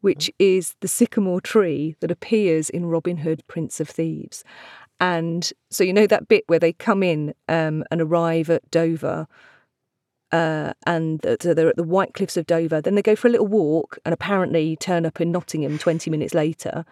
[0.00, 4.44] which is the sycamore tree that appears in Robin Hood, Prince of Thieves.
[5.00, 9.28] And so you know that bit where they come in um, and arrive at Dover,
[10.32, 12.80] uh, and so they're at the White Cliffs of Dover.
[12.80, 16.34] Then they go for a little walk, and apparently turn up in Nottingham twenty minutes
[16.34, 16.84] later.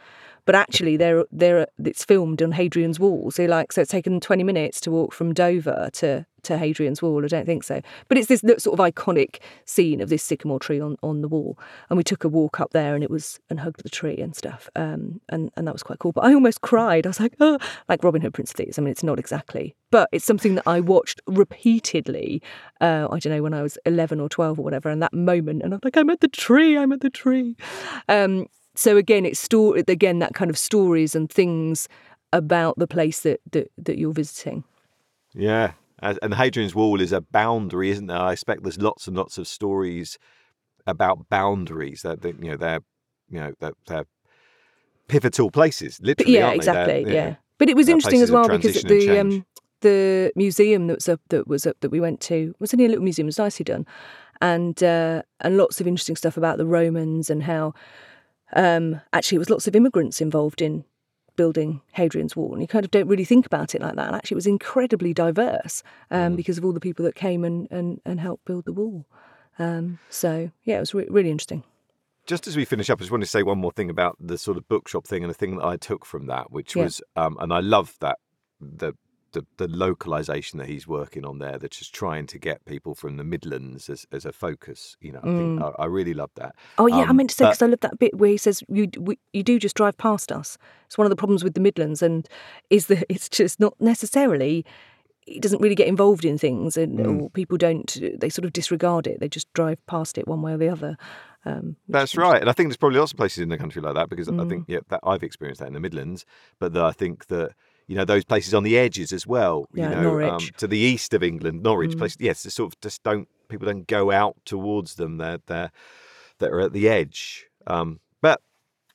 [0.46, 3.30] But actually, they're they're it's filmed on Hadrian's Wall.
[3.30, 7.24] So like, so it's taken twenty minutes to walk from Dover to to Hadrian's Wall.
[7.24, 7.80] I don't think so.
[8.06, 11.58] But it's this sort of iconic scene of this sycamore tree on, on the wall.
[11.90, 14.36] And we took a walk up there, and it was and hugged the tree and
[14.36, 14.70] stuff.
[14.76, 16.12] Um, and and that was quite cool.
[16.12, 17.06] But I almost cried.
[17.06, 18.78] I was like, oh, like Robin Hood, Prince of Thieves.
[18.78, 22.40] I mean, it's not exactly, but it's something that I watched repeatedly.
[22.80, 24.90] Uh, I don't know when I was eleven or twelve or whatever.
[24.90, 26.78] And that moment, and I'm like, I'm at the tree.
[26.78, 27.56] I'm at the tree.
[28.08, 28.46] Um,
[28.76, 31.88] so again, it's story again that kind of stories and things
[32.32, 34.64] about the place that that, that you're visiting.
[35.34, 38.18] Yeah, and Hadrian's Wall is a boundary, isn't there?
[38.18, 40.18] I expect there's lots and lots of stories
[40.86, 42.80] about boundaries that, that you know they're
[43.28, 44.06] you know they're, they're
[45.08, 46.34] pivotal places, But literally.
[46.34, 46.66] yeah, aren't they?
[46.66, 47.12] They're, exactly.
[47.12, 47.34] you Yeah.
[47.58, 49.46] But it was interesting as well because the um,
[49.80, 52.88] the museum that was up that was up that we went to was only a
[52.88, 53.26] little museum.
[53.26, 53.86] It was nicely done,
[54.42, 57.72] and uh, and lots of interesting stuff about the Romans and how
[58.54, 60.84] um, actually it was lots of immigrants involved in
[61.36, 64.06] building Hadrian's Wall, and you kind of don't really think about it like that.
[64.06, 66.36] And actually, it was incredibly diverse um, Mm.
[66.36, 69.04] because of all the people that came and and, and helped build the wall.
[69.58, 71.62] Um, so yeah, it was re- really interesting.
[72.26, 74.36] just as we finish up, I just want to say one more thing about the
[74.38, 76.84] sort of bookshop thing and the thing that I took from that, which Yeah.
[76.84, 78.18] was, um, and I love that
[78.60, 78.94] the,
[79.36, 81.58] the the localization that he's working on there.
[81.58, 84.96] That's just trying to get people from the Midlands as, as a focus.
[85.00, 86.54] You know, I think I, I really love that.
[86.78, 88.62] Oh yeah, I Um, meant to say because I love that bit where he says
[88.68, 90.58] you we, you do just drive past us.
[90.86, 92.28] It's one of the problems with the Midlands, and
[92.70, 94.64] is that it's just not necessarily.
[95.26, 97.20] It doesn't really get involved in things, and Mm.
[97.22, 97.98] or people don't.
[98.20, 99.18] They sort of disregard it.
[99.20, 100.96] They just drive past it one way or the other.
[101.44, 103.94] Um, That's right, and I think there's probably lots of places in the country like
[103.94, 104.48] that because I Mm.
[104.48, 106.24] think yeah, that I've experienced that in the Midlands,
[106.60, 107.52] but that I think that
[107.86, 109.66] you know those places on the edges as well.
[109.74, 110.30] Yeah, you know, Norwich.
[110.30, 111.98] Um, to the east of England, Norwich Mm.
[111.98, 112.16] places.
[112.20, 115.18] Yes, sort of just don't people don't go out towards them.
[115.18, 115.70] They're they're
[116.38, 117.46] that are at the edge.
[117.66, 118.40] Um, but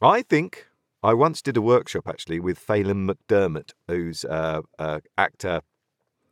[0.01, 0.67] I think
[1.03, 5.61] I once did a workshop actually with Phelim McDermott, who's uh, a actor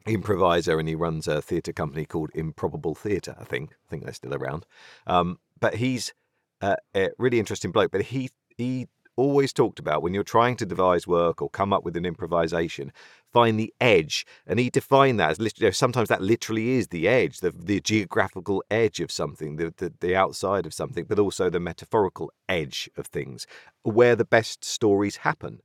[0.06, 3.36] improviser and he runs a theatre company called Improbable Theatre.
[3.40, 4.66] I think I think they're still around.
[5.08, 6.14] Um, but he's
[6.62, 7.92] uh, a really interesting bloke.
[7.92, 8.88] But he he
[9.20, 12.92] always talked about when you're trying to devise work or come up with an improvisation,
[13.32, 15.66] find the edge, and he defined that as literally.
[15.66, 19.74] You know, sometimes that literally is the edge, the the geographical edge of something, the,
[19.78, 23.46] the the outside of something, but also the metaphorical edge of things,
[23.84, 25.62] where the best stories happen.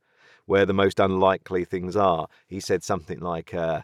[0.46, 2.28] Where the most unlikely things are.
[2.46, 3.80] He said something like, uh,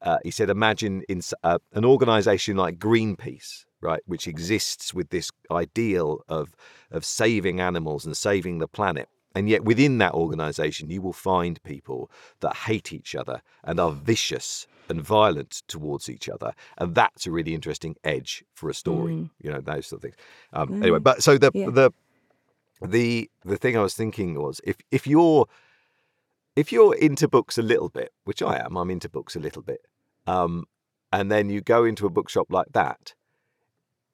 [0.00, 5.30] uh, he said, imagine in uh, an organization like Greenpeace, right, which exists with this
[5.50, 6.54] ideal of
[6.90, 9.08] of saving animals and saving the planet.
[9.32, 12.10] And yet, within that organization, you will find people
[12.40, 16.52] that hate each other and are vicious and violent towards each other.
[16.78, 20.16] And that's a really interesting edge for a story, you know, those sort of things.
[20.52, 21.70] Um, Anyway, but so the, Yeah.
[21.70, 21.92] the,
[22.82, 25.46] the, the thing I was thinking was if, if you're,
[26.56, 29.62] if you're into books a little bit, which I am, I'm into books a little
[29.62, 29.82] bit,
[30.26, 30.64] um,
[31.12, 33.14] and then you go into a bookshop like that,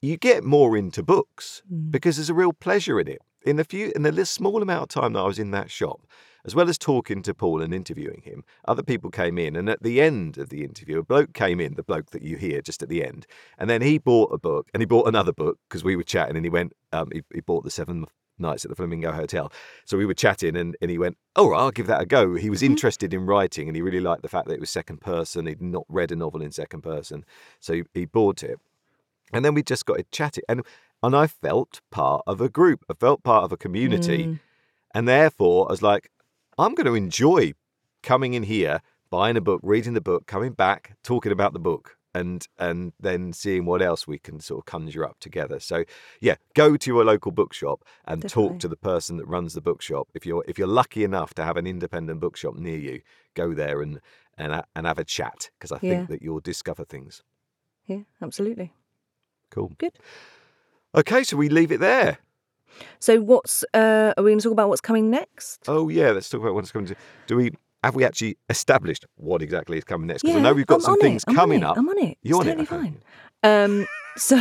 [0.02, 1.90] you get more into books Mm.
[1.90, 3.20] because there's a real pleasure in it.
[3.44, 5.70] In the few, in the little small amount of time that I was in that
[5.70, 6.00] shop,
[6.44, 9.82] as well as talking to Paul and interviewing him, other people came in, and at
[9.82, 12.82] the end of the interview, a bloke came in, the bloke that you hear just
[12.82, 13.26] at the end,
[13.56, 16.36] and then he bought a book, and he bought another book because we were chatting,
[16.36, 18.06] and he went, um, he, he bought the Seven
[18.38, 19.52] Nights at the Flamingo Hotel,
[19.84, 22.50] so we were chatting, and, and he went, "Oh, I'll give that a go." He
[22.50, 25.46] was interested in writing, and he really liked the fact that it was second person.
[25.46, 27.24] He'd not read a novel in second person,
[27.60, 28.58] so he, he bought it.
[29.32, 30.38] And then we just got to chat.
[30.48, 30.62] And
[31.02, 32.84] and I felt part of a group.
[32.90, 34.24] I felt part of a community.
[34.26, 34.40] Mm.
[34.94, 36.10] And therefore I was like,
[36.58, 37.52] I'm going to enjoy
[38.02, 41.96] coming in here, buying a book, reading the book, coming back, talking about the book.
[42.14, 45.60] And and then seeing what else we can sort of conjure up together.
[45.60, 45.84] So
[46.18, 48.48] yeah, go to your local bookshop and Definitely.
[48.52, 50.08] talk to the person that runs the bookshop.
[50.14, 53.02] If you're if you're lucky enough to have an independent bookshop near you,
[53.34, 54.00] go there and
[54.38, 56.06] and and have a chat because I think Yeah.
[56.08, 57.22] that you'll discover things.
[57.84, 58.72] Yeah, absolutely.
[59.56, 59.72] Cool.
[59.78, 59.98] Good.
[60.94, 62.18] Okay, so we leave it there.
[62.98, 64.68] So, what's uh, are we going to talk about?
[64.68, 65.64] What's coming next?
[65.66, 66.88] Oh yeah, let's talk about what's coming.
[66.88, 66.96] To,
[67.26, 67.52] do we
[67.82, 70.22] have we actually established what exactly is coming next?
[70.22, 71.78] Because I know we've got I'm some things it, coming up.
[71.78, 72.18] I'm on it.
[72.22, 72.98] You're it's on it, totally okay.
[73.42, 73.64] fine.
[73.64, 73.86] Um,
[74.18, 74.36] so,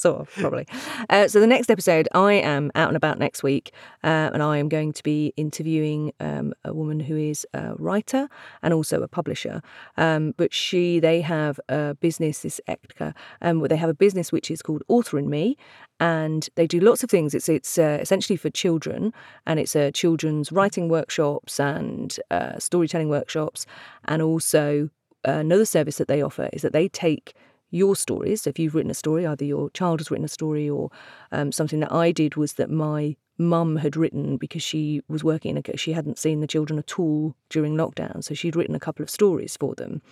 [0.00, 0.66] sort of, probably.
[1.08, 3.72] Uh, so, the next episode, I am out and about next week,
[4.02, 8.28] uh, and I am going to be interviewing um, a woman who is a writer
[8.62, 9.62] and also a publisher.
[9.96, 14.32] Um, but she, they have a business, this Ektka, um, where they have a business
[14.32, 15.56] which is called Author and Me,
[16.00, 17.34] and they do lots of things.
[17.34, 19.12] It's it's uh, essentially for children,
[19.46, 23.66] and it's uh, children's writing workshops and uh, storytelling workshops,
[24.06, 24.88] and also
[25.28, 27.34] uh, another service that they offer is that they take
[27.70, 28.42] your stories.
[28.42, 30.90] So if you've written a story, either your child has written a story or
[31.32, 35.56] um, something that I did was that my mum had written because she was working
[35.56, 38.22] in a, she hadn't seen the children at all during lockdown.
[38.22, 40.02] So she'd written a couple of stories for them.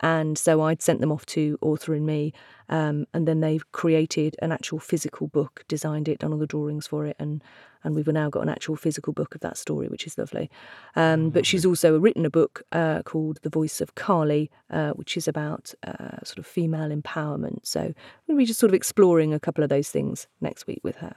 [0.00, 2.32] And so I'd sent them off to Author and Me,
[2.68, 6.88] um, and then they've created an actual physical book, designed it, done all the drawings
[6.88, 7.42] for it, and
[7.84, 10.50] and we've now got an actual physical book of that story, which is lovely.
[10.96, 15.16] Um, but she's also written a book uh, called The Voice of Carly, uh, which
[15.16, 17.60] is about uh, sort of female empowerment.
[17.62, 17.92] So
[18.26, 21.14] we'll be just sort of exploring a couple of those things next week with her.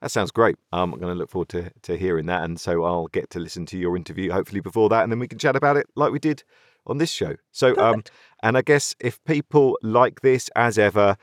[0.00, 0.56] That sounds great.
[0.72, 2.44] I'm going to look forward to, to hearing that.
[2.44, 5.02] And so I'll get to listen to your interview hopefully before that.
[5.02, 6.44] And then we can chat about it like we did
[6.86, 7.36] on this show.
[7.52, 8.04] So, um,
[8.42, 11.16] and I guess if people like this, as ever,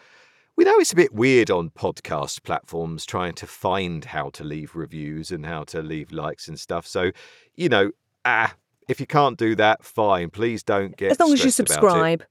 [0.55, 4.75] we know it's a bit weird on podcast platforms trying to find how to leave
[4.75, 6.87] reviews and how to leave likes and stuff.
[6.87, 7.11] So,
[7.55, 7.91] you know,
[8.23, 8.55] ah,
[8.87, 10.29] if you can't do that, fine.
[10.29, 11.89] Please don't get As long as you stressed about it.
[11.89, 12.25] subscribe.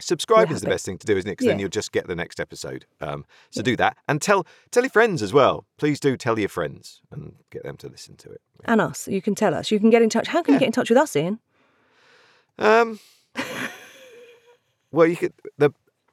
[0.00, 1.32] Subscribe is the best thing to do, isn't it?
[1.32, 2.84] Because then you'll just get the next episode.
[3.00, 5.66] Um, so do that and tell tell your friends as well.
[5.78, 8.40] Please do tell your friends and get them to listen to it.
[8.64, 9.06] And us.
[9.06, 9.70] You can tell us.
[9.70, 10.26] You can get in touch.
[10.26, 11.38] How can you get in touch with us, Ian?
[12.58, 12.98] Um,
[14.90, 15.70] well, you could the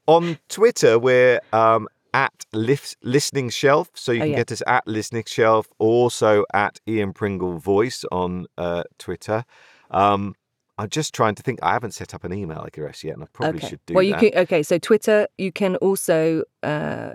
[0.07, 4.37] on Twitter we're um, at lis- listening shelf, so you Oh, can yeah.
[4.37, 9.45] get us at listening shelf, also at Ian Pringle Voice on uh, Twitter.
[9.91, 10.35] Um,
[10.77, 11.59] I'm just trying to think.
[11.61, 13.69] I haven't set up an email address yet, and I probably okay.
[13.69, 14.19] should do well, you that.
[14.19, 14.37] can.
[14.43, 15.27] Okay, so Twitter.
[15.37, 17.11] You can also uh,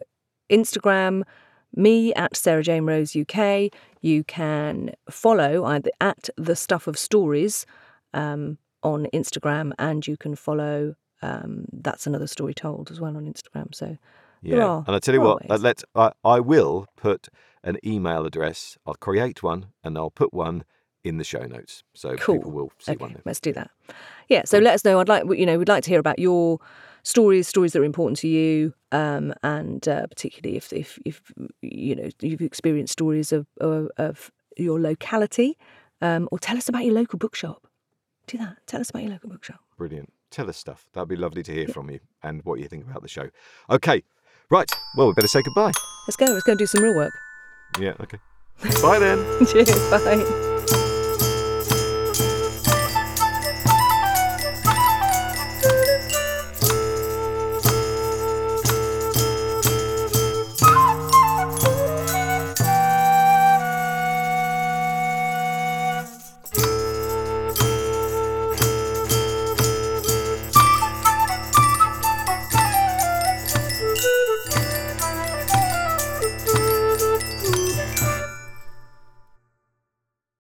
[0.50, 1.22] Instagram
[1.74, 3.70] me at Sarah Jane Rose UK.
[4.00, 7.66] You can follow either at the Stuff of Stories
[8.14, 10.94] um, on Instagram, and you can follow.
[11.22, 13.74] Um, that's another story told as well on Instagram.
[13.74, 13.96] So
[14.42, 15.84] Yeah, are- and I tell you what, uh, let's.
[15.94, 17.28] I, I will put
[17.64, 18.76] an email address.
[18.86, 20.64] I'll create one and I'll put one
[21.04, 22.36] in the show notes, so Cool.
[22.38, 23.12] people will see okay, one.
[23.12, 23.22] There.
[23.24, 23.70] let's do that.
[24.28, 24.98] Yeah, so let us know.
[25.00, 26.58] I'd like you know we'd like to hear about your
[27.04, 31.94] stories, stories that are important to you, um, and uh, particularly if, if if you
[31.94, 35.56] know you've experienced stories of of, of your locality,
[36.00, 37.68] um, or tell us about your local bookshop.
[38.26, 38.56] Do that.
[38.66, 39.60] Tell us about your local bookshop.
[39.78, 40.12] Brilliant.
[40.30, 40.86] Tell us stuff.
[40.92, 43.28] That'd be lovely to hear from you and what you think about the show.
[43.70, 44.02] Okay,
[44.50, 44.70] right.
[44.96, 45.72] Well, we better say goodbye.
[46.06, 46.26] Let's go.
[46.26, 47.12] Let's go and do some real work.
[47.80, 47.94] Yeah.
[48.00, 48.18] Okay.
[48.82, 49.46] Bye then.
[49.46, 49.70] Cheers.
[49.90, 50.52] Bye.